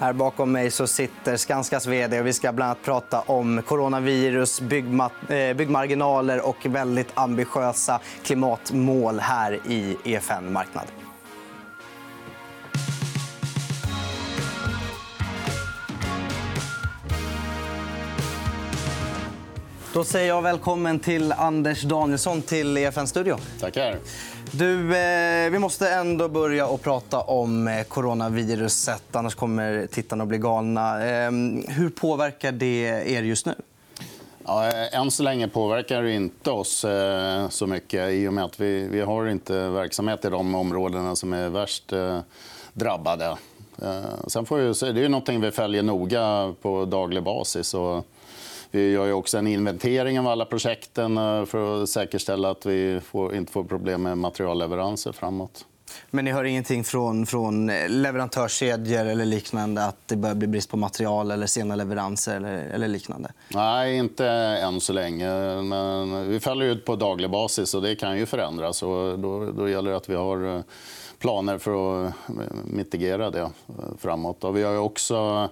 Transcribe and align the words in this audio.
Här 0.00 0.12
bakom 0.12 0.52
mig 0.52 0.70
så 0.70 0.86
sitter 0.86 1.36
Skanskas 1.36 1.86
vd. 1.86 2.20
Och 2.20 2.26
vi 2.26 2.32
ska 2.32 2.52
bland 2.52 2.70
annat 2.70 2.82
prata 2.82 3.20
om 3.20 3.62
coronavirus, 3.62 4.60
eh, 4.60 5.56
byggmarginaler 5.56 6.48
och 6.48 6.66
väldigt 6.66 7.08
ambitiösa 7.14 8.00
klimatmål 8.24 9.20
här 9.20 9.60
i 9.68 9.96
EFN 10.04 10.52
Marknad. 10.52 10.84
Då 19.92 20.04
säger 20.04 20.28
jag 20.28 20.42
välkommen 20.42 20.98
till 20.98 21.32
Anders 21.32 21.82
Danielsson 21.82 22.42
till 22.42 22.76
EFN 22.76 23.06
Studio. 23.06 23.38
Tackar. 23.60 23.98
Du, 24.52 24.96
eh, 24.96 25.50
vi 25.50 25.58
måste 25.58 25.90
ändå 25.90 26.28
börja 26.28 26.66
och 26.66 26.82
prata 26.82 27.20
om 27.20 27.68
eh, 27.68 27.82
coronaviruset. 27.82 29.16
Annars 29.16 29.34
kommer 29.34 29.86
tittarna 29.86 30.22
att 30.22 30.28
bli 30.28 30.38
galna. 30.38 31.06
Eh, 31.06 31.30
hur 31.68 31.90
påverkar 31.90 32.52
det 32.52 33.04
er 33.12 33.22
just 33.22 33.46
nu? 33.46 33.54
Ja, 34.44 34.66
eh, 34.66 35.00
än 35.00 35.10
så 35.10 35.22
länge 35.22 35.48
påverkar 35.48 36.02
det 36.02 36.12
inte 36.12 36.50
oss 36.50 36.84
eh, 36.84 37.48
så 37.48 37.66
mycket 37.66 38.10
i 38.10 38.28
och 38.28 38.32
med 38.32 38.44
att 38.44 38.60
vi, 38.60 38.88
vi 38.88 39.00
har 39.00 39.26
inte 39.26 39.68
verksamhet 39.68 40.24
i 40.24 40.28
de 40.28 40.54
områdena 40.54 41.16
som 41.16 41.32
är 41.32 41.48
värst 41.48 41.92
eh, 41.92 42.18
drabbade. 42.72 43.36
Eh, 43.82 44.26
sen 44.26 44.46
får 44.46 44.56
vi, 44.56 44.92
det 44.92 45.04
är 45.04 45.08
något 45.08 45.28
vi 45.28 45.50
följer 45.50 45.82
noga 45.82 46.54
på 46.62 46.84
daglig 46.84 47.22
basis. 47.22 47.74
Och 47.74 48.06
vi 48.70 48.90
gör 48.90 49.12
också 49.12 49.38
en 49.38 49.46
inventering 49.46 50.18
av 50.18 50.26
alla 50.26 50.44
projekten 50.44 51.18
eh, 51.18 51.44
för 51.44 51.82
att 51.82 51.88
säkerställa 51.88 52.50
att 52.50 52.66
vi 52.66 53.00
får, 53.00 53.34
inte 53.34 53.52
får 53.52 53.64
problem 53.64 54.02
med 54.02 54.18
materialleveranser 54.18 55.12
framåt. 55.12 55.64
Men 56.10 56.24
ni 56.24 56.32
hör 56.32 56.44
ingenting 56.44 56.84
från, 56.84 57.26
från 57.26 57.66
leverantörskedjor 57.88 59.06
eller 59.06 59.24
liknande 59.24 59.84
att 59.84 59.96
det 60.06 60.16
börjar 60.16 60.34
bli 60.34 60.48
brist 60.48 60.70
på 60.70 60.76
material 60.76 61.30
eller 61.30 61.46
sena 61.46 61.76
leveranser 61.76 62.36
eller, 62.36 62.56
eller 62.56 62.88
liknande? 62.88 63.32
Nej, 63.48 63.96
inte 63.96 64.26
än 64.28 64.80
så 64.80 64.92
länge. 64.92 65.62
Men 65.62 66.28
vi 66.28 66.40
följer 66.40 66.68
ut 66.68 66.84
på 66.84 66.96
daglig 66.96 67.30
basis 67.30 67.74
och 67.74 67.82
det 67.82 67.96
kan 67.96 68.18
ju 68.18 68.26
förändras. 68.26 68.82
Och 68.82 69.18
då, 69.18 69.50
då 69.50 69.68
gäller 69.68 69.90
det 69.90 69.96
att 69.96 70.08
vi 70.08 70.14
har 70.14 70.56
eh, 70.56 70.62
planer 71.18 71.58
för 71.58 72.04
att 72.06 72.12
mitigera 72.64 73.30
det 73.30 73.50
framåt. 73.98 74.44
Och 74.44 74.56
vi 74.56 74.62
har 74.62 74.78
också 74.78 75.48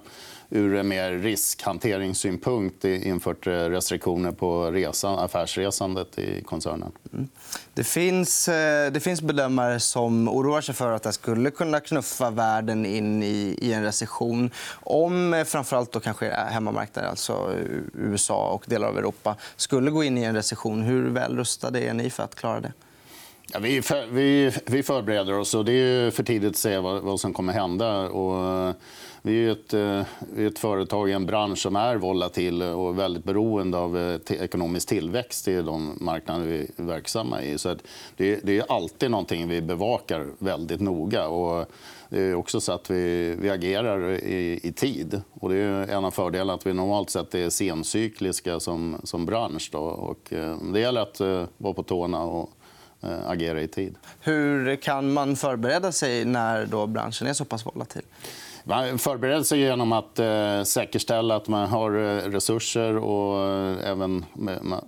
ur 0.51 0.75
en 0.75 0.89
mer 0.89 1.13
riskhanteringssynpunkt 1.13 2.85
infört 2.85 3.47
restriktioner 3.47 4.33
på 4.33 4.71
resan, 4.71 5.19
affärsresandet 5.19 6.19
i 6.19 6.43
koncernen. 6.43 6.93
Mm. 7.13 7.29
Det, 7.75 7.85
finns, 7.85 8.49
eh, 8.49 8.93
det 8.93 9.01
finns 9.01 9.23
bedömare 9.23 9.81
som 9.81 10.29
oroar 10.29 10.61
sig 10.61 10.75
för 10.75 10.93
att 10.93 11.03
det 11.03 11.13
skulle 11.13 11.51
kunna 11.51 11.81
knuffa 11.81 12.31
världen 12.31 12.87
in 12.87 13.23
i, 13.23 13.59
i 13.63 13.73
en 13.73 13.83
recession 13.83 14.51
om 14.83 15.35
eh, 15.35 15.45
framförallt 15.45 15.93
då 15.93 16.01
kanske 16.01 16.31
hemmamarknaden, 16.31 17.11
alltså 17.11 17.55
USA 17.95 18.51
och 18.51 18.65
delar 18.67 18.89
av 18.89 18.99
Europa 18.99 19.37
skulle 19.57 19.91
gå 19.91 20.05
in 20.05 20.19
i 20.19 20.23
en 20.23 20.35
recession. 20.35 20.83
Hur 20.83 21.11
väl 21.11 21.37
rustade 21.37 21.81
är 21.81 21.95
ni 21.95 22.11
för 22.11 22.23
att 22.23 22.35
klara 22.35 22.61
det? 22.61 22.73
Ja, 23.53 23.59
vi, 23.59 23.83
för, 23.83 24.07
vi, 24.07 24.53
vi 24.67 24.83
förbereder 24.83 25.39
oss. 25.39 25.55
och 25.55 25.65
Det 25.65 25.73
är 25.73 26.11
för 26.11 26.23
tidigt 26.23 26.51
att 26.51 26.57
säga 26.57 26.81
vad, 26.81 27.03
vad 27.03 27.21
som 27.21 27.33
kommer 27.33 27.53
hända. 27.53 28.09
Och 28.09 28.75
vi 29.27 29.47
är 29.47 29.53
ett, 29.53 29.75
eh, 29.75 30.47
ett 30.47 30.59
företag 30.59 31.11
i 31.11 31.13
en 31.13 31.27
bransch 31.27 31.59
som 31.59 31.77
är 31.77 31.97
volatil 31.97 32.63
och 32.63 32.99
väldigt 32.99 33.25
beroende 33.25 33.79
av 33.79 33.99
eh, 33.99 34.33
ekonomisk 34.43 34.89
tillväxt 34.89 35.49
i 35.49 35.63
de 35.63 35.99
marknader 36.01 36.47
vi 36.47 36.71
är 36.77 36.83
verksamma 36.83 37.43
i. 37.43 37.59
Så 37.59 37.77
det, 38.17 38.41
det, 38.43 38.59
är 38.59 38.73
alltid 38.73 39.11
någonting 39.11 39.49
vi 39.49 39.63
bevakar 39.63 40.27
väldigt 40.39 40.81
noga. 40.81 41.29
Och 41.29 41.67
det 42.09 42.21
är 42.21 42.35
också 42.35 42.61
så 42.61 42.73
att 42.73 42.91
vi, 42.91 43.35
vi 43.39 43.51
agerar 43.51 44.11
i, 44.11 44.61
i, 44.63 44.73
tid. 44.73 45.23
Och 45.41 45.51
det 45.51 45.57
är 45.57 45.89
en 45.89 46.05
av 46.05 46.11
fördelarna 46.11 46.55
att 46.55 46.67
vi 46.67 46.73
normalt 46.73 47.11
sett 47.11 47.35
är 47.35 47.51
sencykliska 47.51 48.61
som, 48.61 49.01
som 49.05 49.27
bransch. 49.27 49.69
Då. 49.73 49.79
Och 49.79 50.33
eh, 50.33 50.57
det 50.57 50.81
gäller 50.81 51.01
att 51.01 51.21
vara 51.59 51.75
på 51.75 51.83
tårna 51.83 52.23
och 52.23 52.51
agera 53.27 53.63
i 53.63 53.69
tid. 53.69 53.95
Hur 54.21 54.77
kan 54.77 55.13
man 55.13 55.37
förbereda 55.37 55.93
sig 55.93 56.25
när 56.25 56.67
då 56.67 56.87
branschen 56.87 57.27
är 57.27 57.33
så 57.33 57.45
pass 57.45 57.67
volatil? 57.67 58.03
Man 58.69 58.99
förbereder 58.99 59.43
sig 59.43 59.61
genom 59.61 59.93
att 59.93 60.19
eh, 60.19 60.63
säkerställa 60.63 61.37
att 61.37 61.49
man 61.49 61.69
har 61.69 61.91
eh, 61.91 62.31
resurser 62.31 62.97
och 62.97 63.49
eh, 63.49 63.91
även 63.91 64.25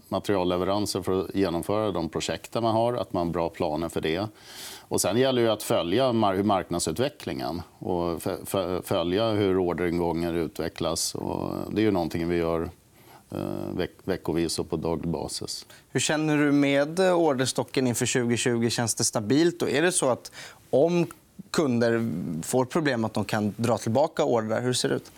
materialleveranser 0.09 1.03
för 1.03 1.21
att 1.21 1.35
genomföra 1.35 1.91
de 1.93 2.09
projekt 2.09 2.55
man 2.55 2.65
har. 2.65 2.95
Att 2.95 3.13
man 3.13 3.27
har 3.27 3.33
bra 3.33 3.49
planer 3.49 3.89
för 3.89 4.01
det. 4.01 4.27
Och 4.81 5.01
sen 5.01 5.17
gäller 5.17 5.43
det 5.43 5.53
att 5.53 5.63
följa 5.63 6.13
marknadsutvecklingen 6.13 7.63
och 7.79 8.23
följa 8.85 9.31
hur 9.31 9.59
orderingången 9.59 10.37
utvecklas. 10.37 11.15
Och 11.15 11.51
det 11.71 11.81
är 11.81 11.85
ju 11.85 11.91
någonting 11.91 12.29
vi 12.29 12.37
gör 12.37 12.71
eh, 13.31 13.77
veck 13.77 13.91
veckovis 14.05 14.59
och 14.59 14.71
på 14.71 14.77
daglig 14.77 15.11
basis. 15.11 15.67
Hur 15.91 16.01
känner 16.01 16.39
du 16.39 16.53
med 16.53 16.99
eh, 16.99 17.15
orderstocken 17.15 17.87
inför 17.87 18.21
2020? 18.21 18.69
Känns 18.69 18.95
det 18.95 19.05
stabilt? 19.05 19.63
Och 19.63 19.71
är 19.71 19.83
det 19.83 19.93
så 19.93 20.11
att 20.11 20.33
om 20.71 21.07
kunder 21.51 22.11
får 22.43 22.65
problem 22.65 23.05
att 23.05 23.15
de 23.15 23.25
kan 23.25 23.55
dra 23.57 23.79
tillbaka 23.79 24.25
ordrar? 24.25 24.61
Hur 24.61 24.73
ser 24.73 24.89
det 24.89 24.95
ut? 24.95 25.11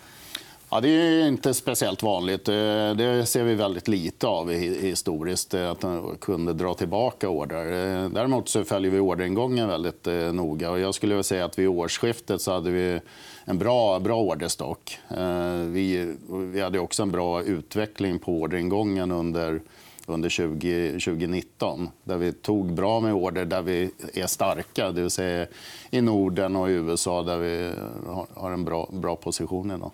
Ja, 0.73 0.81
det 0.81 0.89
är 0.89 1.27
inte 1.27 1.53
speciellt 1.53 2.03
vanligt. 2.03 2.49
Eh, 2.49 2.55
det 2.95 3.25
ser 3.27 3.43
vi 3.43 3.55
väldigt 3.55 3.87
lite 3.87 4.27
av 4.27 4.51
historiskt, 4.51 5.53
eh, 5.53 5.71
att 5.71 5.85
kunder 6.21 6.53
drar 6.53 6.73
tillbaka 6.73 7.29
order. 7.29 7.65
Eh, 7.65 8.09
däremot 8.09 8.49
så 8.49 8.63
följer 8.63 8.91
vi 8.91 8.99
orderingången 8.99 9.67
väldigt 9.67 10.07
noga. 10.33 10.77
jag 10.77 10.95
skulle 10.95 11.23
säga 11.23 11.45
att 11.45 11.59
vid 11.59 11.67
årsskiftet 11.67 12.41
så 12.41 12.51
hade 12.51 12.69
vi 12.69 12.99
en 13.45 13.57
bra, 13.57 13.99
bra 13.99 14.21
orderstock. 14.21 14.99
Vi, 15.67 16.15
vi 16.27 16.61
hade 16.61 16.79
också 16.79 17.03
en 17.03 17.11
bra 17.11 17.43
utveckling 17.43 18.19
på 18.19 18.41
orderingången 18.41 19.11
under 19.11 19.61
under 20.05 20.29
20, 20.29 20.91
2019 20.91 21.89
där 22.03 22.17
vi 22.17 22.33
tog 22.33 22.73
bra 22.73 22.99
med 22.99 23.13
order 23.13 23.45
där 23.45 23.61
vi 23.61 23.91
är 24.13 24.27
starka, 24.27 24.91
det 24.91 25.01
vill 25.01 25.09
säga 25.09 25.47
i 25.89 26.01
Norden 26.01 26.55
och 26.55 26.69
i 26.69 26.73
USA 26.73 27.23
där 27.23 27.37
vi 27.37 27.71
har 28.33 28.51
en 28.51 28.65
bra, 28.65 28.89
bra 28.91 29.15
position 29.15 29.71
idag. 29.71 29.91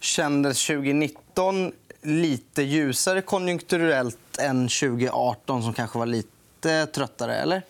Kändes 0.00 0.66
2019 0.66 1.72
lite 2.02 2.62
ljusare 2.62 3.22
konjunkturellt 3.22 4.38
än 4.38 4.68
2018 4.68 5.62
som 5.62 5.72
kanske 5.72 5.98
var 5.98 6.06
lite 6.06 6.86
tröttare? 6.86 7.36
eller? 7.36 7.62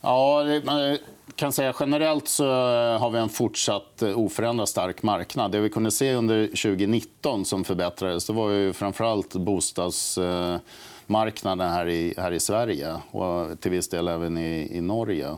Ja, 0.00 0.44
man 0.64 0.98
kan 1.36 1.52
säga 1.52 1.74
generellt 1.80 2.28
så 2.28 2.44
har 2.98 3.10
vi 3.10 3.18
en 3.18 3.28
fortsatt 3.28 4.02
oförändrad 4.02 4.68
stark 4.68 5.02
marknad. 5.02 5.52
Det 5.52 5.60
vi 5.60 5.70
kunde 5.70 5.90
se 5.90 6.14
under 6.14 6.46
2019 6.46 7.44
som 7.44 7.64
förbättrades 7.64 8.26
det 8.26 8.32
var 8.32 8.50
ju 8.50 8.72
framförallt 8.72 9.32
bostads 9.32 10.18
marknaden 11.06 11.68
här 11.70 11.88
i, 11.88 12.14
här 12.16 12.32
i 12.32 12.40
Sverige 12.40 12.96
och 13.10 13.60
till 13.60 13.70
viss 13.70 13.88
del 13.88 14.08
även 14.08 14.38
i, 14.38 14.76
i 14.76 14.80
Norge. 14.80 15.36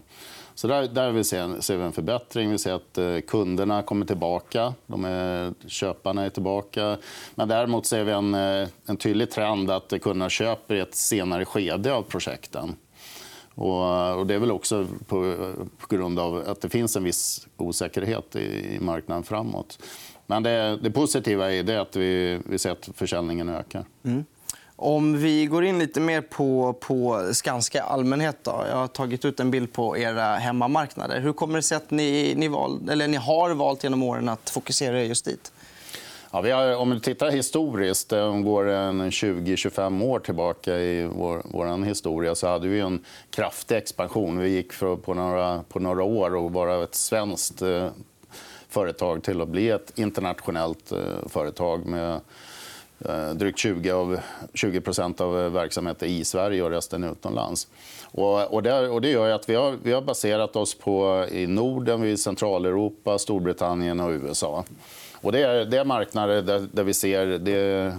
Så 0.54 0.68
där, 0.68 0.88
där 0.88 1.12
vi 1.12 1.24
ser, 1.24 1.60
ser 1.60 1.76
vi 1.76 1.82
en 1.82 1.92
förbättring. 1.92 2.50
Vi 2.50 2.58
ser 2.58 2.72
att 2.72 2.98
eh, 2.98 3.18
kunderna 3.20 3.82
kommer 3.82 4.06
tillbaka. 4.06 4.74
De 4.86 5.04
är, 5.04 5.54
köparna 5.66 6.24
är 6.24 6.30
tillbaka. 6.30 6.96
Men 7.34 7.48
däremot 7.48 7.86
ser 7.86 8.04
vi 8.04 8.12
en, 8.12 8.34
eh, 8.34 8.68
en 8.86 8.96
tydlig 8.96 9.30
trend 9.30 9.70
att 9.70 9.92
kunderna 10.02 10.30
köper 10.30 10.74
i 10.74 10.80
ett 10.80 10.94
senare 10.94 11.44
skede 11.44 11.92
av 11.92 12.02
projekten. 12.02 12.76
Och, 13.54 14.18
och 14.18 14.26
det 14.26 14.34
är 14.34 14.38
väl 14.38 14.50
också 14.50 14.86
på, 15.06 15.36
på, 15.78 15.96
grund 15.96 16.18
av 16.18 16.44
att 16.46 16.60
det 16.60 16.68
finns 16.68 16.96
en 16.96 17.04
viss 17.04 17.48
osäkerhet 17.56 18.36
i, 18.36 18.76
i 18.76 18.80
marknaden 18.80 19.22
framåt. 19.22 19.78
Men 20.26 20.42
det, 20.42 20.78
det 20.82 20.90
positiva 20.90 21.52
är 21.52 21.62
det 21.62 21.80
att 21.80 21.96
vi, 21.96 22.40
vi 22.44 22.58
ser 22.58 22.70
att 22.70 22.88
försäljningen 22.94 23.48
ökar. 23.48 23.84
Mm. 24.04 24.24
Om 24.76 25.18
vi 25.18 25.46
går 25.46 25.64
in 25.64 25.78
lite 25.78 26.00
mer 26.00 26.20
på, 26.20 26.72
på 26.80 27.30
Skanska 27.32 27.82
allmänhet. 27.82 28.36
Då. 28.42 28.64
Jag 28.68 28.76
har 28.76 28.86
tagit 28.86 29.24
ut 29.24 29.40
en 29.40 29.50
bild 29.50 29.72
på 29.72 29.98
era 29.98 30.34
hemmamarknader. 30.36 31.20
Hur 31.20 31.32
kommer 31.32 31.56
det 31.56 31.62
sig 31.62 31.76
att 31.76 31.90
ni, 31.90 32.34
ni, 32.36 32.48
val, 32.48 32.88
eller 32.90 33.08
ni 33.08 33.16
har 33.16 33.50
valt 33.50 33.84
genom 33.84 34.02
åren 34.02 34.28
att 34.28 34.50
fokusera 34.50 35.02
just 35.02 35.24
dit? 35.24 35.52
Ja, 36.32 36.40
vi 36.40 36.50
har, 36.50 36.76
om 36.76 36.90
vi 36.90 37.00
tittar 37.00 37.30
historiskt, 37.30 38.12
eh, 38.12 38.24
om 38.24 38.36
vi 38.36 38.42
går 38.42 38.64
20-25 38.64 40.04
år 40.04 40.18
tillbaka 40.18 40.78
i 40.78 41.04
vår, 41.06 41.42
vår 41.44 41.84
historia 41.84 42.34
så 42.34 42.48
hade 42.48 42.68
vi 42.68 42.80
en 42.80 43.04
kraftig 43.30 43.76
expansion. 43.76 44.38
Vi 44.38 44.48
gick 44.48 44.72
för, 44.72 44.96
på, 44.96 45.14
några, 45.14 45.62
på 45.68 45.78
några 45.78 46.02
år 46.02 46.34
och 46.34 46.52
vara 46.52 46.84
ett 46.84 46.94
svenskt 46.94 47.62
eh, 47.62 47.88
företag 48.68 49.22
till 49.22 49.40
att 49.40 49.48
bli 49.48 49.70
ett 49.70 49.98
internationellt 49.98 50.92
eh, 50.92 51.28
företag 51.28 51.86
med 51.86 52.20
Eh, 52.98 53.30
drygt 53.30 53.58
20, 53.58 53.90
av, 53.90 54.18
20% 54.52 55.20
av 55.20 55.40
eh, 55.40 55.48
verksamheten 55.48 56.08
i 56.08 56.24
Sverige 56.24 56.62
och 56.62 56.70
resten 56.70 57.04
utomlands. 57.04 57.68
Och, 58.04 58.54
och, 58.54 58.62
det, 58.62 58.88
och 58.88 59.00
det 59.00 59.08
gör 59.08 59.30
att 59.30 59.48
vi 59.48 59.54
har, 59.54 59.76
vi 59.82 59.92
har 59.92 60.02
baserat 60.02 60.56
oss 60.56 60.74
på 60.74 61.26
i 61.30 61.46
Norden, 61.46 62.04
i 62.04 62.16
Centraleuropa, 62.16 63.18
Storbritannien 63.18 64.00
och 64.00 64.10
USA. 64.10 64.64
Och 65.20 65.32
det, 65.32 65.42
är, 65.42 65.64
det 65.64 65.78
är 65.78 65.84
marknader 65.84 66.42
där, 66.42 66.68
där 66.72 66.84
vi 66.84 66.94
ser 66.94 67.26
det 67.26 67.94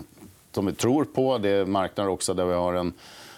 som 0.51 0.65
vi 0.65 0.73
tror 0.73 1.05
på. 1.05 1.37
Det 1.37 1.49
är 1.49 1.65
marknader 1.65 2.09
också 2.09 2.33
där 2.33 2.45
vi 2.45 2.53
har 2.53 2.73
en 2.73 2.93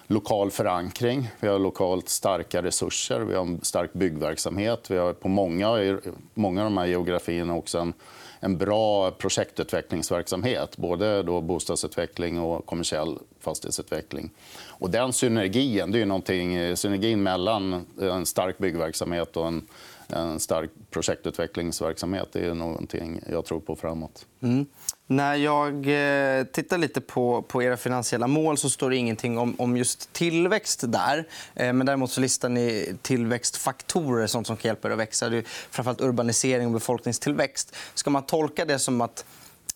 lokal 0.08 0.52
förankring. 0.52 1.30
Vi 1.40 1.48
har 1.48 1.60
lokalt 1.60 2.10
starka 2.10 2.64
resurser. 2.64 3.20
Vi 3.20 3.36
har 3.36 3.42
en 3.42 3.60
stark 3.62 3.94
byggverksamhet. 3.94 4.92
Vi 4.92 4.98
har 4.98 5.14
på 5.14 5.28
många, 5.28 5.98
många 6.34 6.62
av 6.62 6.66
de 6.66 6.78
här 6.78 6.86
geografierna 6.86 7.56
också 7.56 7.78
en 7.80 7.94
en 8.40 8.58
bra 8.58 9.12
projektutvecklingsverksamhet. 9.12 10.78
Både 10.78 11.24
då 11.24 11.42
bostadsutveckling 11.42 12.40
och 12.40 12.66
kommersiell 12.66 13.18
fastighetsutveckling. 13.40 14.32
Och 14.68 14.90
den 14.90 15.14
synergin, 15.14 15.92
det 15.92 16.02
är 16.02 16.06
någonting, 16.06 16.78
synergin 16.78 17.24
mellan 17.24 17.86
en 18.02 18.26
stark 18.26 18.58
byggverksamhet 18.58 19.38
och 19.38 19.48
en 19.48 19.68
en 20.08 20.40
stark 20.40 20.72
projektutvecklingsverksamhet. 20.90 22.30
Det 22.32 22.46
är 22.46 22.54
någonting 22.54 23.22
jag 23.32 23.46
tror 23.46 23.60
på 23.60 23.76
framåt. 23.76 24.26
Mm. 24.42 24.66
När 25.08 25.36
jag 25.36 25.74
eh, 25.76 26.44
tittar 26.44 26.78
lite 26.78 27.02
på, 27.02 27.42
på 27.42 27.64
era 27.64 27.78
finansiella 27.78 28.28
mål 28.28 28.58
så 28.58 28.70
står 28.70 28.90
det 28.90 28.96
ingenting 28.96 29.38
om, 29.38 29.56
om 29.58 29.78
just 29.78 30.14
tillväxt 30.14 30.84
där. 30.88 31.28
Eh, 31.56 31.74
men 31.74 31.86
däremot 31.86 32.12
så 32.12 32.22
listar 32.22 32.50
ni 32.50 32.96
tillväxtfaktorer 33.02 34.28
sånt 34.28 34.48
som 34.48 34.58
kan 34.58 34.70
hjälpa 34.70 34.88
er 34.88 34.92
att 34.92 35.00
växa. 35.00 35.30
Det 35.30 35.38
är 35.38 35.44
framförallt 35.46 36.02
urbanisering 36.02 36.68
och 36.68 36.74
befolkningstillväxt. 36.74 37.76
Ska 37.94 38.10
man 38.10 38.24
tolka 38.24 38.66
det 38.66 38.80
som 38.80 39.02
att 39.02 39.26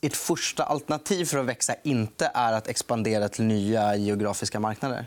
ert 0.01 0.15
första 0.15 0.63
alternativ 0.63 1.25
för 1.25 1.37
att 1.37 1.45
växa 1.45 1.75
inte 1.83 2.31
är 2.33 2.53
att 2.53 2.67
expandera 2.67 3.29
till 3.29 3.43
nya 3.43 3.95
geografiska 3.95 4.59
marknader? 4.59 5.05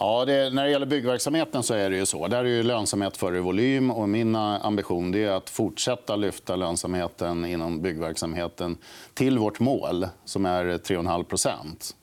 Ja, 0.00 0.24
det, 0.24 0.50
när 0.50 0.64
det 0.64 0.70
gäller 0.70 0.86
byggverksamheten 0.86 1.62
så 1.62 1.74
är 1.74 1.90
det 1.90 1.96
ju 1.96 2.06
så. 2.06 2.28
Där 2.28 2.38
är 2.38 2.48
ju 2.48 2.62
lönsamhet 2.62 3.16
före 3.16 3.40
volym. 3.40 3.90
Och 3.90 4.08
min 4.08 4.34
eh, 4.34 4.66
ambition 4.66 5.14
är 5.14 5.30
att 5.30 5.50
fortsätta 5.50 6.16
lyfta 6.16 6.56
lönsamheten 6.56 7.44
inom 7.44 7.82
byggverksamheten 7.82 8.76
till 9.14 9.38
vårt 9.38 9.60
mål, 9.60 10.06
som 10.24 10.46
är 10.46 10.64
3,5% 10.64 11.94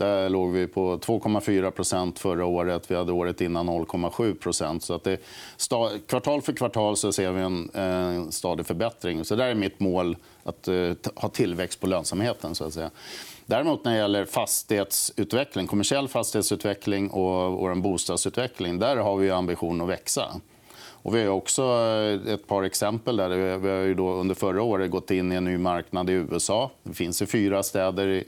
där 0.00 0.28
låg 0.28 0.52
vi 0.52 0.66
på 0.66 0.96
2,4% 0.96 2.18
förra 2.18 2.46
året. 2.46 2.90
Vi 2.90 2.94
hade 2.94 3.12
året 3.12 3.40
innan 3.40 3.70
0,7 3.70 4.78
så 4.78 4.94
att 4.94 5.04
det, 5.04 5.18
Kvartal 6.06 6.42
för 6.42 6.52
kvartal 6.52 6.96
så 6.96 7.12
ser 7.12 7.32
vi 7.32 7.42
en 7.42 7.70
eh, 7.74 8.28
stadig 8.30 8.66
förbättring. 8.66 9.24
Så 9.24 9.36
där 9.36 9.46
är 9.46 9.54
mitt 9.54 9.80
mål 9.80 10.16
att 10.42 10.68
eh, 10.68 10.92
ha 11.14 11.28
tillväxt 11.28 11.80
på 11.80 11.86
lönsamheten. 11.86 12.54
Så 12.54 12.64
att 12.64 12.74
säga. 12.74 12.90
Däremot 13.50 13.84
när 13.84 13.92
det 13.92 13.98
gäller 13.98 14.24
fastighetsutveckling, 14.24 15.66
kommersiell 15.66 16.08
fastighetsutveckling 16.08 17.10
och 17.10 17.52
vår 17.52 17.74
bostadsutveckling 17.74 18.78
där 18.78 18.96
har 18.96 19.16
vi 19.16 19.30
ambition 19.30 19.80
att 19.80 19.88
växa. 19.88 20.40
Och 20.78 21.16
vi 21.16 21.24
har 21.24 21.28
också 21.28 21.62
eh, 21.62 22.32
ett 22.32 22.46
par 22.46 22.62
exempel. 22.62 23.16
där. 23.16 23.56
Vi 23.58 23.68
har 23.68 23.76
ju 23.76 23.94
då 23.94 24.12
under 24.12 24.34
förra 24.34 24.62
året 24.62 24.90
gått 24.90 25.10
in 25.10 25.32
i 25.32 25.34
en 25.34 25.44
ny 25.44 25.58
marknad 25.58 26.10
i 26.10 26.12
USA. 26.12 26.70
Det 26.82 26.94
finns 26.94 27.22
i 27.22 27.26
fyra 27.26 27.62
städer 27.62 28.24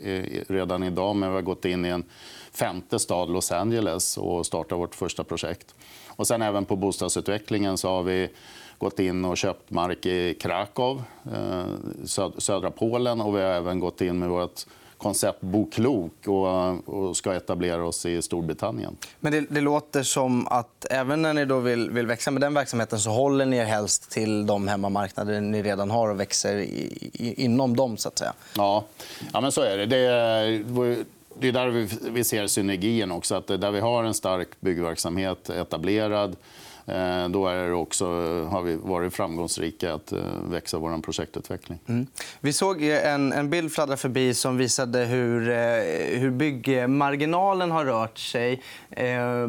redan 0.53 0.83
idag, 0.83 1.17
men 1.17 1.29
vi 1.29 1.35
har 1.35 1.43
gått 1.43 1.65
in 1.65 1.85
i 1.85 1.89
en 1.89 2.05
femte 2.53 2.99
stad, 2.99 3.31
Los 3.31 3.53
Angeles, 3.53 4.19
och 4.19 4.47
startat 4.47 4.79
vårt 4.79 4.95
första 4.95 5.25
projekt. 5.25 5.75
Och 6.09 6.27
sen 6.27 6.43
även 6.43 6.65
på 6.65 6.77
bostadsutvecklingen 6.77 7.79
så 7.79 7.89
har 7.89 8.03
vi 8.03 8.29
gått 8.79 8.99
in 8.99 9.25
och 9.25 9.37
köpt 9.37 9.71
mark 9.71 10.07
i 10.07 10.35
Krakow, 10.35 11.03
eh, 11.35 11.65
södra 12.39 12.71
Polen. 12.71 13.21
Och 13.21 13.37
vi 13.37 13.41
har 13.41 13.51
även 13.51 13.81
gått 13.81 14.01
in 14.01 14.19
med 14.19 14.29
vårt 14.29 14.67
koncept 15.03 15.41
Bo 15.41 15.67
klok 15.67 16.13
och, 16.27 16.89
och 16.89 17.17
ska 17.17 17.35
etablera 17.35 17.87
oss 17.87 18.07
i 18.07 18.23
Storbritannien. 18.23 18.97
Men 19.21 19.33
det, 19.33 19.41
det, 19.41 19.61
låter 19.61 20.03
som 20.03 20.49
att 20.49 20.87
även 20.91 21.23
när 21.23 21.35
ni 21.35 21.45
då 21.45 21.59
vill, 21.59 21.91
vill 21.91 22.07
växa 22.07 22.31
med 22.31 22.41
den 22.41 22.55
verksamheten 22.55 23.01
så 23.01 23.11
håller 23.11 23.47
ni 23.47 23.57
er 23.57 23.65
helst 23.65 24.11
till 24.11 24.47
de 24.47 24.69
hemmamarknader 24.69 25.41
ni 25.41 25.63
redan 25.63 25.91
har 25.91 26.09
och 26.09 26.21
växer 26.21 26.57
i, 26.57 26.99
i, 27.13 27.45
inom 27.45 27.77
dem. 27.77 27.97
så 27.97 28.09
att 28.09 28.19
säga. 28.19 28.33
Ja, 28.57 28.85
ja 29.33 29.41
men 29.41 29.53
så 29.53 29.63
är 29.63 29.77
det. 29.77 29.87
det 29.87 29.97
är, 29.97 30.65
det 31.39 31.49
är 31.49 31.53
där 31.53 31.89
vi 32.11 32.25
ser 32.25 32.47
synergin. 32.47 33.13
också. 33.13 33.35
Att 33.35 33.47
där 33.47 33.71
vi 33.71 33.81
har 33.81 34.05
en 34.05 34.15
stark 34.15 34.49
byggverksamhet 34.61 35.51
etablerad 35.51 36.37
Eh, 36.93 37.29
då 37.29 37.47
är 37.49 37.73
också, 37.73 38.05
eh, 38.05 38.49
har 38.49 38.63
vi 38.63 38.77
varit 38.77 39.15
framgångsrika 39.15 39.95
att 39.95 40.13
eh, 40.13 40.19
växa 40.51 40.79
vår 40.79 41.03
projektutveckling. 41.03 41.79
Mm. 41.87 42.07
Vi 42.41 42.53
såg 42.53 42.83
en, 42.83 43.33
en 43.33 43.51
bild 43.51 43.73
fladdra 43.73 43.97
förbi 43.97 44.35
som 44.35 44.57
visade 44.57 44.99
hur, 44.99 45.41
hur 46.19 46.31
byggmarginalen 46.31 47.71
har 47.71 47.85
rört 47.85 48.19
sig, 48.19 48.63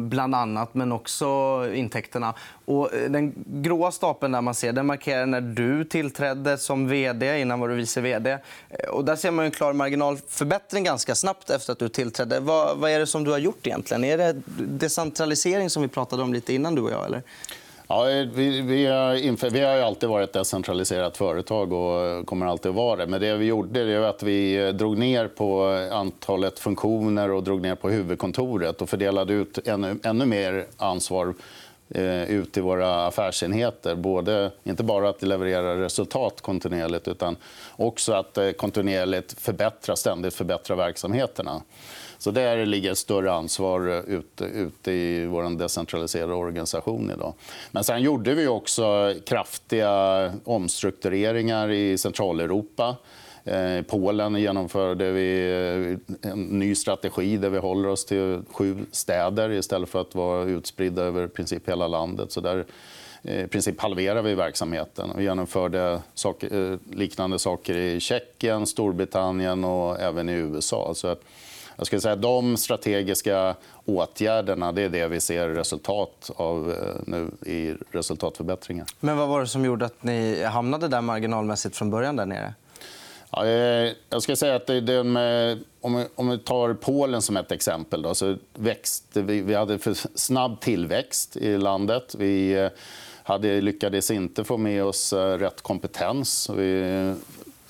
bland 0.00 0.34
annat, 0.34 0.74
men 0.74 0.92
också 0.92 1.26
intäkterna. 1.74 2.34
Och 2.64 2.90
den 3.08 3.32
gråa 3.46 3.92
stapeln 3.92 4.32
där 4.32 4.40
man 4.40 4.54
ser, 4.54 4.72
den 4.72 4.86
markerar 4.86 5.26
när 5.26 5.40
du 5.40 5.84
tillträdde 5.84 6.58
som 6.58 6.88
vd. 6.88 7.40
Innan 7.40 7.60
var 7.60 7.68
du 7.68 7.74
vice 7.74 8.00
vd. 8.00 8.38
Och 8.90 9.04
där 9.04 9.16
ser 9.16 9.30
man 9.30 9.44
en 9.44 9.50
klar 9.50 9.72
marginalförbättring 9.72 10.84
ganska 10.84 11.14
snabbt 11.14 11.50
efter 11.50 11.72
att 11.72 11.78
du 11.78 11.88
tillträdde. 11.88 12.40
Vad, 12.40 12.78
vad 12.78 12.90
är 12.90 12.98
det 12.98 13.06
som 13.06 13.24
du 13.24 13.30
har 13.30 13.38
gjort 13.38 13.66
egentligen? 13.66 14.04
Är 14.04 14.18
det 14.18 14.42
decentralisering 14.58 15.70
som 15.70 15.82
vi 15.82 15.88
pratade 15.88 16.22
om 16.22 16.32
lite 16.32 16.54
innan 16.54 16.74
du 16.74 16.82
och 16.82 16.90
jag? 16.90 17.06
Eller? 17.06 17.22
Ja, 17.88 18.04
vi, 18.34 18.60
vi, 18.60 18.86
har 18.86 19.14
inför, 19.14 19.50
vi 19.50 19.60
har 19.60 19.78
alltid 19.78 20.08
varit 20.08 20.28
ett 20.28 20.32
decentraliserat 20.32 21.16
företag 21.16 21.72
och 21.72 22.26
kommer 22.26 22.46
alltid 22.46 22.70
att 22.70 22.76
vara 22.76 22.96
det. 22.96 23.06
Men 23.06 23.20
det 23.20 23.36
vi 23.36 23.44
gjorde 23.44 23.84
det 23.84 23.98
var 23.98 24.08
att 24.08 24.22
vi 24.22 24.66
eh, 24.66 24.68
drog 24.68 24.98
ner 24.98 25.28
på 25.28 25.64
antalet 25.92 26.58
funktioner 26.58 27.30
och 27.30 27.42
drog 27.42 27.60
ner 27.60 27.74
på 27.74 27.90
huvudkontoret 27.90 28.82
och 28.82 28.88
fördelade 28.88 29.32
ut 29.32 29.68
ännu, 29.68 29.98
ännu 30.02 30.26
mer 30.26 30.66
ansvar 30.76 31.34
eh, 31.88 32.30
ut 32.30 32.52
till 32.52 32.62
våra 32.62 33.06
affärsenheter. 33.06 33.94
Både, 33.94 34.50
inte 34.64 34.82
bara 34.82 35.08
att 35.08 35.22
leverera 35.22 35.80
resultat 35.80 36.40
kontinuerligt 36.40 37.08
utan 37.08 37.36
också 37.76 38.12
att 38.12 38.38
eh, 38.38 38.50
kontinuerligt 38.50 39.40
förbättra, 39.40 39.96
ständigt 39.96 40.34
förbättra 40.34 40.76
verksamheterna. 40.76 41.62
Så 42.24 42.30
där 42.30 42.66
ligger 42.66 42.92
ett 42.92 42.98
större 42.98 43.32
ansvar 43.32 43.88
eh, 43.88 44.14
ute, 44.14 44.44
ute 44.44 44.92
i 44.92 45.26
vår 45.26 45.58
decentraliserade 45.58 46.34
organisation 46.34 47.10
idag. 47.10 47.34
Men 47.70 47.84
sen 47.84 48.02
gjorde 48.02 48.34
vi 48.34 48.46
också 48.46 49.14
kraftiga 49.26 50.32
omstruktureringar 50.44 51.70
i 51.70 51.98
Centraleuropa. 51.98 52.96
I 53.80 53.82
Polen 53.82 54.34
genomförde 54.34 55.12
vi 55.12 55.50
eh, 56.22 56.30
en 56.30 56.42
ny 56.42 56.74
strategi 56.74 57.36
där 57.36 57.50
vi 57.50 57.58
håller 57.58 57.88
oss 57.88 58.04
till 58.04 58.42
sju 58.52 58.76
städer 58.90 59.50
istället 59.50 59.88
för 59.88 60.00
att 60.00 60.14
vara 60.14 60.44
utspridda 60.44 61.02
över 61.02 61.26
princip 61.26 61.68
hela 61.68 61.88
landet. 61.88 62.32
Så 62.32 62.40
där 62.40 62.64
i 63.22 63.46
princip 63.46 63.80
halverar 63.80 64.22
vi 64.22 64.34
verksamheten. 64.34 65.10
Vi 65.16 65.22
genomförde 65.22 66.00
saker, 66.14 66.78
liknande 66.96 67.38
saker 67.38 67.76
i 67.76 68.00
Tjeckien, 68.00 68.66
Storbritannien 68.66 69.64
och 69.64 70.00
även 70.00 70.28
i 70.28 70.32
USA. 70.32 70.92
Så 70.94 71.08
att 71.08 71.22
jag 71.76 71.86
skulle 71.86 72.00
säga 72.00 72.16
de 72.16 72.56
strategiska 72.56 73.54
åtgärderna 73.84 74.72
det 74.72 74.82
är 74.82 74.88
det 74.88 75.08
vi 75.08 75.20
ser 75.20 75.48
resultat 75.48 76.30
av 76.36 76.70
eh, 76.70 77.02
nu 77.06 77.30
i 77.50 77.74
resultatförbättringar. 77.90 78.86
Men 79.00 79.16
vad 79.16 79.28
var 79.28 79.40
det 79.40 79.46
som 79.46 79.64
gjorde 79.64 79.86
att 79.86 80.02
ni 80.02 80.44
hamnade 80.44 80.88
där 80.88 81.00
marginalmässigt 81.00 81.76
från 81.76 81.90
början? 81.90 82.16
där 82.16 82.26
nere? 82.26 82.54
Ja, 83.30 83.46
eh, 83.46 83.92
jag 84.10 84.22
ska 84.22 84.36
säga 84.36 84.56
att 84.56 84.66
det, 84.66 85.04
med, 85.04 85.58
om 86.14 86.28
vi 86.30 86.38
tar 86.38 86.74
Polen 86.74 87.22
som 87.22 87.36
ett 87.36 87.52
exempel. 87.52 88.02
Då, 88.02 88.14
så 88.14 88.36
växte, 88.54 89.22
vi, 89.22 89.40
vi 89.40 89.54
hade 89.54 89.78
för 89.78 90.18
snabb 90.18 90.60
tillväxt 90.60 91.36
i 91.36 91.58
landet. 91.58 92.14
Vi 92.18 92.52
eh, 92.52 92.68
hade, 93.22 93.60
lyckades 93.60 94.10
inte 94.10 94.44
få 94.44 94.56
med 94.56 94.84
oss 94.84 95.12
rätt 95.12 95.62
kompetens. 95.62 96.50
Vi 96.56 97.14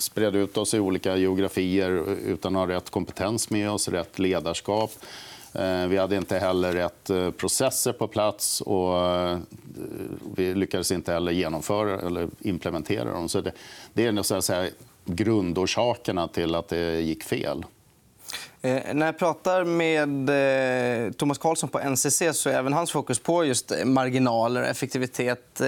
spred 0.04 0.36
ut 0.36 0.56
oss 0.56 0.74
i 0.74 0.80
olika 0.80 1.16
geografier 1.16 1.90
utan 2.26 2.56
att 2.56 2.68
ha 2.68 2.74
rätt 2.74 2.90
kompetens 2.90 3.50
med 3.50 3.70
oss, 3.70 3.88
rätt 3.88 4.18
ledarskap. 4.18 4.92
Eh, 5.54 5.86
vi 5.86 5.96
hade 5.96 6.16
inte 6.16 6.38
heller 6.38 6.72
rätt 6.72 7.10
eh, 7.10 7.30
processer 7.30 7.92
på 7.92 8.08
plats 8.08 8.60
och 8.60 8.98
eh, 8.98 9.38
vi 10.36 10.54
lyckades 10.54 10.92
inte 10.92 11.12
heller 11.12 11.32
genomföra 11.32 12.00
eller 12.00 12.28
implementera 12.40 13.12
dem. 13.12 13.28
Så 13.28 13.40
det, 13.40 13.52
det 13.92 14.06
är 14.06 14.22
så 14.22 14.34
att 14.34 14.44
säga, 14.44 14.70
grundorsakerna 15.04 16.28
till 16.28 16.54
att 16.54 16.68
det 16.68 17.00
gick 17.00 17.24
fel. 17.24 17.64
Eh, 18.64 18.94
när 18.94 19.06
jag 19.06 19.18
pratar 19.18 19.64
med 19.64 20.28
eh, 21.06 21.12
Thomas 21.12 21.38
Karlsson 21.38 21.68
på 21.68 21.78
NCC 21.78 22.22
så 22.32 22.50
är 22.50 22.54
även 22.54 22.72
hans 22.72 22.90
fokus 22.90 23.18
på 23.18 23.44
just 23.44 23.72
eh, 23.72 23.84
marginaler 23.84 24.62
och 24.62 24.68
effektivitet. 24.68 25.60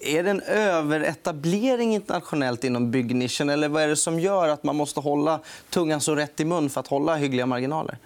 Är 0.00 0.22
det 0.22 0.30
en 0.30 0.40
överetablering 0.40 1.94
internationellt 1.94 2.64
inom 2.64 2.90
byggnischen? 2.90 3.48
Eller 3.50 3.68
vad 3.68 3.82
är 3.82 3.88
det 3.88 3.96
som 3.96 4.20
gör 4.20 4.48
att 4.48 4.64
man 4.64 4.76
måste 4.76 5.00
hålla 5.00 5.40
tungan 5.70 6.00
så 6.00 6.14
rätt 6.14 6.40
i 6.40 6.44
mun 6.44 6.70
för 6.70 6.80
att 6.80 6.86
hålla 6.86 7.16
hyggliga 7.16 7.46
marginaler? 7.46 7.98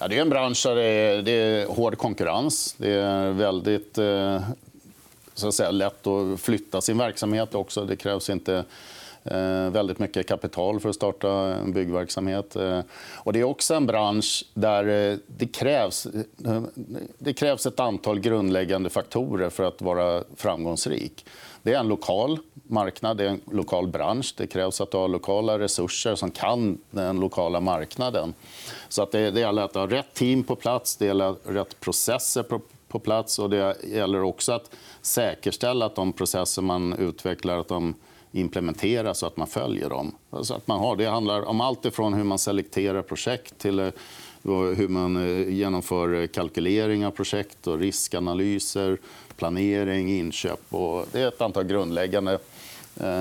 Ja, 0.00 0.08
det 0.08 0.16
är 0.16 0.22
en 0.22 0.30
bransch 0.30 0.66
där 0.66 0.76
det 1.22 1.32
är, 1.32 1.66
hård 1.66 1.98
konkurrens. 1.98 2.74
Det 2.78 2.92
är 2.92 3.30
väldigt 3.30 3.98
så 5.34 5.48
att 5.48 5.54
säga, 5.54 5.70
lätt 5.70 6.06
att 6.06 6.40
flytta 6.40 6.80
sin 6.80 6.98
verksamhet 6.98 7.54
också. 7.54 7.84
Det 7.84 7.96
krävs 7.96 8.30
inte 8.30 8.64
Eh, 9.24 9.70
väldigt 9.70 9.98
mycket 9.98 10.28
kapital 10.28 10.80
för 10.80 10.88
att 10.88 10.94
starta 10.94 11.30
en 11.32 11.72
byggverksamhet. 11.72 12.56
Eh, 12.56 12.80
och 13.14 13.32
det 13.32 13.40
är 13.40 13.44
också 13.44 13.74
en 13.74 13.86
bransch 13.86 14.44
där 14.54 15.12
eh, 15.12 15.18
det 15.26 15.46
krävs, 15.46 16.06
det 17.18 17.32
krävs 17.32 17.66
ett 17.66 17.80
antal 17.80 18.20
grundläggande 18.20 18.90
faktorer 18.90 19.50
för 19.50 19.64
att 19.64 19.82
vara 19.82 20.24
framgångsrik. 20.36 21.26
Det 21.62 21.74
är 21.74 21.78
en 21.78 21.88
lokal 21.88 22.38
marknad, 22.52 23.16
det 23.16 23.24
är 23.24 23.28
en 23.28 23.40
lokal 23.52 23.86
bransch. 23.86 24.34
Det 24.36 24.46
krävs 24.46 24.80
att 24.80 24.90
du 24.90 24.96
har 24.96 25.08
lokala 25.08 25.58
resurser 25.58 26.14
som 26.14 26.30
kan 26.30 26.78
den 26.90 27.20
lokala 27.20 27.60
marknaden. 27.60 28.34
Så 28.88 29.02
att 29.02 29.12
det, 29.12 29.30
det 29.30 29.40
gäller 29.40 29.62
att 29.62 29.74
ha 29.74 29.86
rätt 29.86 30.14
team 30.14 30.44
på 30.44 30.56
plats, 30.56 30.96
det 30.96 31.06
gäller 31.06 31.34
rätt 31.44 31.80
processer 31.80 32.42
på, 32.42 32.60
på 32.88 32.98
plats 32.98 33.38
och 33.38 33.50
det 33.50 33.76
gäller 33.84 34.22
också 34.22 34.52
att 34.52 34.70
säkerställa 35.02 35.86
att 35.86 35.94
de 35.94 36.12
processer 36.12 36.62
man 36.62 36.92
utvecklar 36.92 37.58
att 37.58 37.68
de 37.68 37.94
implementera 38.34 39.14
så 39.14 39.26
att 39.26 39.36
man 39.36 39.46
följer 39.46 39.88
dem. 39.88 40.14
Så 40.42 40.54
att 40.54 40.68
man 40.68 40.80
har, 40.80 40.96
det 40.96 41.06
handlar 41.06 41.42
om 41.42 41.60
allt 41.60 41.84
ifrån 41.84 42.14
hur 42.14 42.24
man 42.24 42.38
selekterar 42.38 43.02
projekt 43.02 43.58
till 43.58 43.78
eh, 43.78 43.88
hur 44.76 44.88
man 44.88 45.16
eh, 45.16 45.48
genomför 45.48 46.20
eh, 46.20 46.26
kalkylering 46.26 47.06
av 47.06 47.10
projekt 47.10 47.66
och 47.66 47.78
riskanalyser, 47.78 48.98
planering, 49.36 50.18
inköp. 50.18 50.74
Och 50.74 51.06
det 51.12 51.20
är 51.20 51.28
ett 51.28 51.40
antal 51.40 51.64
grundläggande 51.64 52.38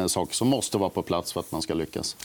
saker 0.08 0.34
som 0.34 0.48
måste 0.48 0.78
vara 0.78 0.90
på 0.90 1.02
plats 1.02 1.34
för 1.34 1.40
att 1.40 1.52
man 1.52 1.62
ska 1.62 1.74
lyckas. 1.74 2.16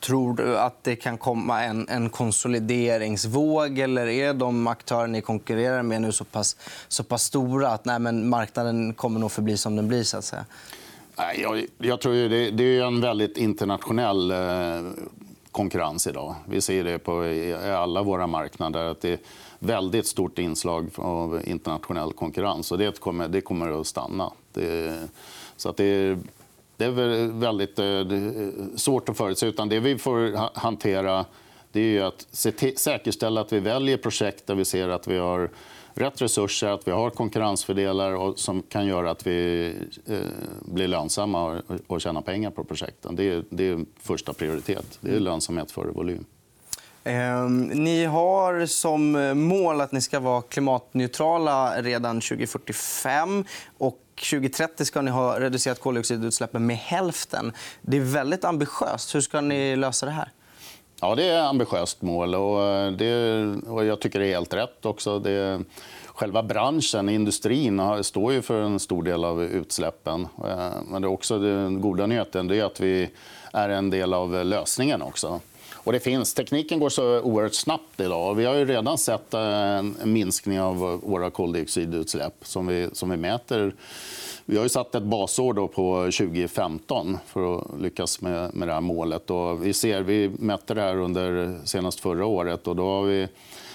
Tror 0.00 0.34
du 0.34 0.58
att 0.58 0.84
det 0.84 0.96
kan 0.96 1.18
komma 1.18 1.64
en, 1.64 1.88
en 1.88 2.10
konsolideringsvåg 2.10 3.78
eller 3.78 4.06
är 4.06 4.34
de 4.34 4.66
aktörer 4.66 5.06
ni 5.06 5.20
konkurrerar 5.20 5.82
med 5.82 6.02
nu 6.02 6.12
så 6.12 6.24
pass, 6.24 6.56
så 6.88 7.04
pass 7.04 7.22
stora 7.22 7.68
att 7.68 7.84
nej, 7.84 7.98
men 7.98 8.28
marknaden 8.28 8.94
kommer 8.94 9.20
nog 9.20 9.32
förbli 9.32 9.56
som 9.56 9.76
den 9.76 9.88
blir? 9.88 10.02
Så 10.02 10.16
att 10.16 10.24
säga? 10.24 10.44
Jag, 11.16 11.66
jag 11.78 12.00
tror 12.00 12.14
det, 12.14 12.50
det 12.50 12.78
är 12.78 12.84
en 12.84 13.00
väldigt 13.00 13.36
internationell 13.36 14.30
eh, 14.30 14.36
konkurrens 15.50 16.06
idag. 16.06 16.34
Vi 16.48 16.60
ser 16.60 16.84
det 16.84 16.98
på 16.98 17.22
alla 17.76 18.02
våra 18.02 18.26
marknader. 18.26 18.84
att 18.84 19.00
Det 19.00 19.12
är 19.12 19.18
väldigt 19.58 20.06
stort 20.06 20.38
inslag 20.38 20.88
av 20.96 21.40
internationell 21.44 22.12
konkurrens. 22.12 22.72
och 22.72 22.78
Det 22.78 23.00
kommer, 23.00 23.28
det 23.28 23.40
kommer 23.40 23.80
att 23.80 23.86
stanna. 23.86 24.32
Det, 24.52 24.98
så 25.56 25.68
att 25.68 25.76
det, 25.76 26.18
det 26.76 26.84
är 26.84 26.90
väldigt 27.40 27.78
eh, 27.78 27.86
eh, 27.86 28.76
svårt 28.76 29.08
att 29.08 29.16
förutse. 29.16 29.46
Utan 29.46 29.68
det 29.68 29.80
vi 29.80 29.98
får 29.98 30.50
hantera 30.58 31.24
det 31.72 31.98
är 31.98 32.02
att 32.02 32.26
säkerställa 32.76 33.40
att 33.40 33.52
vi 33.52 33.60
väljer 33.60 33.96
projekt 33.96 34.46
där 34.46 34.54
vi 34.54 34.64
ser 34.64 34.88
att 34.88 35.08
vi 35.08 35.18
har 35.18 35.50
rätt 35.96 36.22
resurser, 36.22 36.68
att 36.68 36.88
vi 36.88 36.90
har 36.90 37.10
konkurrensfördelar 37.10 38.36
som 38.36 38.62
kan 38.62 38.86
göra 38.86 39.10
att 39.10 39.26
vi 39.26 39.68
eh, 40.06 40.18
blir 40.60 40.88
lönsamma 40.88 41.62
och 41.86 42.00
tjänar 42.00 42.22
pengar 42.22 42.50
på 42.50 42.64
projekten. 42.64 43.16
Det 43.16 43.24
är, 43.24 43.44
det 43.50 43.68
är 43.68 43.84
första 44.02 44.32
prioritet. 44.32 44.98
Det 45.00 45.16
är 45.16 45.20
lönsamhet 45.20 45.70
före 45.70 45.90
volym. 45.90 46.24
Eh, 47.04 47.48
ni 47.48 48.04
har 48.04 48.66
som 48.66 49.12
mål 49.48 49.80
att 49.80 49.92
ni 49.92 50.00
ska 50.00 50.20
vara 50.20 50.42
klimatneutrala 50.42 51.82
redan 51.82 52.20
2045. 52.20 53.44
Och 53.78 54.00
2030 54.30 54.84
ska 54.84 55.02
ni 55.02 55.10
ha 55.10 55.40
reducerat 55.40 55.80
koldioxidutsläppen 55.80 56.66
med 56.66 56.76
hälften. 56.76 57.52
Det 57.80 57.96
är 57.96 58.00
väldigt 58.00 58.44
ambitiöst. 58.44 59.14
Hur 59.14 59.20
ska 59.20 59.40
ni 59.40 59.76
lösa 59.76 60.06
det 60.06 60.12
här? 60.12 60.30
Ja, 61.00 61.14
det 61.14 61.24
är 61.24 61.38
ett 61.42 61.48
ambitiöst 61.48 62.02
mål. 62.02 62.34
Och 62.34 62.62
eh, 62.62 62.92
det, 62.92 63.44
och 63.68 63.84
jag 63.84 64.00
tycker 64.00 64.18
det 64.18 64.26
är 64.26 64.34
helt 64.34 64.54
rätt. 64.54 64.86
också. 64.86 65.18
Det, 65.18 65.60
själva 66.06 66.42
branschen, 66.42 67.08
industrin, 67.08 67.82
står 68.02 68.32
ju 68.32 68.42
för 68.42 68.60
en 68.62 68.80
stor 68.80 69.02
del 69.02 69.24
av 69.24 69.42
utsläppen. 69.42 70.28
Eh, 70.44 70.70
men 70.90 71.02
det 71.02 71.08
är 71.08 71.12
också 71.12 71.38
den 71.38 71.80
goda 71.80 72.06
nyheten 72.06 72.50
är 72.50 72.64
att 72.64 72.80
vi 72.80 73.10
är 73.52 73.68
en 73.68 73.90
del 73.90 74.14
av 74.14 74.44
lösningen. 74.44 75.02
också. 75.02 75.40
Och 75.86 75.92
det 75.92 76.00
finns, 76.00 76.34
tekniken 76.34 76.80
går 76.80 76.88
så 76.88 77.20
oerhört 77.20 77.54
snabbt 77.54 78.00
idag. 78.00 78.34
Vi 78.34 78.44
har 78.44 78.54
ju 78.54 78.64
redan 78.64 78.98
sett 78.98 79.34
eh, 79.34 79.40
en 79.78 79.96
minskning 80.04 80.60
av 80.60 81.00
våra 81.02 81.30
koldioxidutsläpp 81.30 82.34
som 82.42 82.66
vi, 82.66 82.88
som 82.92 83.10
vi 83.10 83.16
mäter 83.16 83.74
vi 84.48 84.58
har 84.58 84.68
satt 84.68 84.94
ett 84.94 85.02
basår 85.02 85.52
då 85.54 85.68
på 85.68 86.02
2015 86.02 87.18
för 87.26 87.58
att 87.58 87.80
lyckas 87.80 88.20
med, 88.20 88.54
med 88.54 88.68
det 88.68 88.74
här 88.74 88.80
målet. 88.80 89.30
Och 89.30 89.66
vi, 89.66 89.72
ser, 89.72 90.02
vi 90.02 90.28
mätte 90.38 90.74
det 90.74 90.80
här 90.80 90.96
under 90.96 91.58
senast 91.64 92.00
förra 92.00 92.26
året. 92.26 92.66
och 92.66 92.76
då 92.76 92.88
har 92.88 93.02
vi 93.02 93.28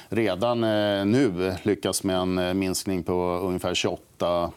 redan 0.10 0.64
eh, 0.64 1.06
nu 1.06 1.54
lyckats 1.64 2.04
med 2.04 2.16
en 2.16 2.38
eh, 2.38 2.54
minskning 2.54 3.04
på 3.04 3.42
ungefär 3.44 3.74
28 3.74 4.52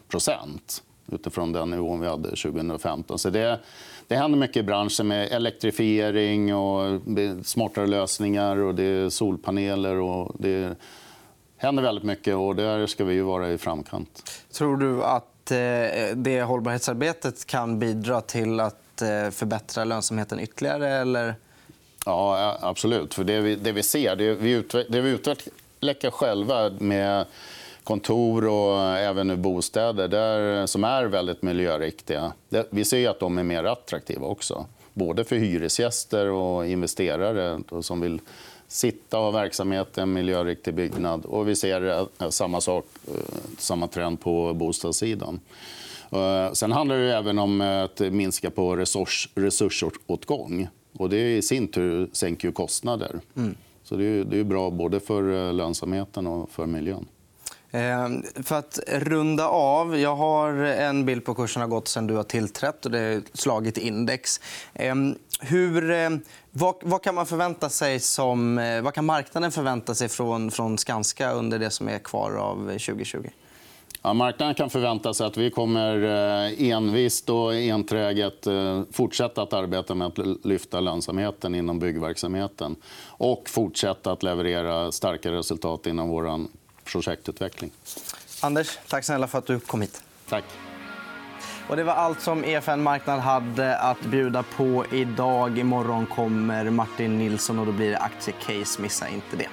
utifrån 1.11 1.51
den 1.51 1.69
nivån 1.69 1.99
vi 1.99 2.07
hade 2.07 2.29
2015. 2.29 3.19
Så 3.19 3.29
det, 3.29 3.59
det 4.07 4.15
händer 4.15 4.39
mycket 4.39 4.57
i 4.57 4.63
branschen 4.63 5.07
med 5.07 5.31
elektrifiering 5.31 6.55
och 6.55 7.01
smartare 7.43 7.87
lösningar 7.87 8.57
och 8.57 8.75
det 8.75 8.83
är 8.83 9.09
solpaneler. 9.09 9.95
Och 9.95 10.35
det 10.39 10.77
händer 11.57 11.83
väldigt 11.83 12.03
mycket 12.03 12.35
och 12.35 12.55
där 12.55 12.87
ska 12.87 13.05
vi 13.05 13.21
vara 13.21 13.51
i 13.51 13.57
framkant. 13.57 14.43
Tror 14.51 14.77
du 14.77 15.03
att 15.03 15.31
Eh, 15.51 16.15
det 16.15 16.41
hållbarhetsarbetet 16.41 17.45
kan 17.45 17.79
bidra 17.79 18.21
till 18.21 18.59
att 18.59 19.01
eh, 19.01 19.29
förbättra 19.29 19.83
lönsamheten 19.83 20.39
ytterligare? 20.39 20.89
Eller? 20.89 21.35
Ja, 22.05 22.57
absolut. 22.61 23.13
För 23.13 23.23
det, 23.23 23.41
vi, 23.41 23.55
det 23.55 23.71
vi 23.71 23.83
ser, 23.83 24.15
det 24.15 24.33
vi, 24.33 24.51
utveck, 24.51 24.87
det 24.89 25.01
vi 25.01 25.09
utvecklar 25.09 26.11
själva 26.11 26.69
med 26.69 27.25
kontor 27.85 28.47
och 28.47 28.79
även 28.97 29.41
bostäder 29.41 30.07
där, 30.07 30.65
som 30.65 30.83
är 30.83 31.05
väldigt 31.05 31.41
miljöriktiga. 31.41 32.33
Vi 32.69 32.85
ser 32.85 33.09
att 33.09 33.19
de 33.19 33.37
är 33.37 33.43
mer 33.43 33.63
attraktiva 33.63 34.27
också. 34.27 34.65
Både 34.93 35.23
för 35.23 35.35
hyresgäster 35.35 36.27
och 36.27 36.67
investerare 36.67 37.59
som 37.81 38.01
vill 38.01 38.19
sitta 38.67 39.17
och 39.17 39.23
ha 39.23 39.31
verksamhet 39.31 39.97
i 39.97 40.01
en 40.01 40.13
miljöriktig 40.13 40.73
byggnad. 40.73 41.25
Och 41.25 41.47
vi 41.47 41.55
ser 41.55 42.07
samma, 42.31 42.61
sak, 42.61 42.85
eh, 43.07 43.13
samma 43.57 43.87
trend 43.87 44.19
på 44.19 44.53
bostadssidan. 44.53 45.39
Eh, 46.11 46.51
sen 46.53 46.71
handlar 46.71 46.97
det 46.97 47.15
även 47.15 47.39
om 47.39 47.61
att 47.61 47.99
minska 47.99 48.49
på 48.49 48.75
resurs, 48.75 49.29
resursåtgång. 49.35 50.67
Och 50.97 51.09
det 51.09 51.37
i 51.37 51.41
sin 51.41 51.67
tur 51.67 52.09
sänker 52.13 52.51
kostnader. 52.51 53.19
Mm. 53.35 53.55
Så 53.83 53.95
det 53.95 54.05
är, 54.05 54.23
det 54.23 54.39
är 54.39 54.43
bra 54.43 54.69
både 54.69 54.99
för 54.99 55.53
lönsamheten 55.53 56.27
och 56.27 56.51
för 56.51 56.65
miljön. 56.65 57.05
Ehm, 57.75 58.23
för 58.43 58.55
att 58.55 58.79
runda 58.87 59.47
av. 59.47 59.97
Jag 59.97 60.15
har 60.15 60.53
en 60.63 61.05
bild 61.05 61.25
på 61.25 61.31
hur 61.31 61.35
kursen 61.35 61.61
har 61.61 61.69
gått 61.69 61.87
sen 61.87 62.07
du 62.07 62.13
har 62.13 62.23
tillträtt. 62.23 62.85
och 62.85 62.91
Det 62.91 62.99
är 62.99 63.21
slagit 63.33 63.77
index. 63.77 64.41
Ehm, 64.73 65.15
hur, 65.39 65.91
eh, 65.91 66.09
vad, 66.51 66.75
vad, 66.81 67.03
kan 67.03 67.15
man 67.15 67.25
förvänta 67.25 67.69
sig 67.69 67.99
som, 67.99 68.57
eh, 68.57 68.81
vad 68.81 68.93
kan 68.93 69.05
marknaden 69.05 69.51
förvänta 69.51 69.95
sig 69.95 70.09
från, 70.09 70.51
från 70.51 70.77
Skanska 70.77 71.31
under 71.31 71.59
det 71.59 71.69
som 71.69 71.87
är 71.87 71.99
kvar 71.99 72.31
av 72.31 72.55
2020? 72.57 73.29
Ja, 74.01 74.13
marknaden 74.13 74.55
kan 74.55 74.69
förvänta 74.69 75.13
sig 75.13 75.27
att 75.27 75.37
vi 75.37 75.51
kommer 75.51 76.03
eh, 76.03 76.69
envist 76.69 77.29
och 77.29 77.53
enträget 77.55 78.47
fortsätta 78.91 79.41
att 79.41 79.53
arbeta 79.53 79.95
med 79.95 80.07
att 80.07 80.45
lyfta 80.45 80.79
lönsamheten 80.79 81.55
inom 81.55 81.79
byggverksamheten 81.79 82.75
och 83.07 83.49
fortsätta 83.49 84.11
att 84.11 84.23
leverera 84.23 84.91
starka 84.91 85.31
resultat 85.31 85.87
inom 85.87 86.09
vår 86.09 86.47
projektutveckling. 86.85 87.71
Anders, 88.41 88.79
tack 88.87 89.03
snälla 89.05 89.27
för 89.27 89.37
att 89.37 89.45
du 89.45 89.59
kom 89.59 89.81
hit. 89.81 90.03
Tack. 90.29 90.43
Och 91.67 91.75
det 91.75 91.83
var 91.83 91.93
allt 91.93 92.21
som 92.21 92.45
EFN 92.45 92.83
Marknad 92.83 93.19
hade 93.19 93.77
att 93.77 94.01
bjuda 94.01 94.43
på 94.43 94.85
idag. 94.91 95.57
Imorgon 95.57 96.05
kommer 96.05 96.69
Martin 96.69 97.17
Nilsson 97.17 97.59
och 97.59 97.65
då 97.65 97.71
blir 97.71 97.89
det 97.89 97.99
aktiecase. 97.99 98.81
Missa 98.81 99.09
inte 99.09 99.35
det. 99.37 99.49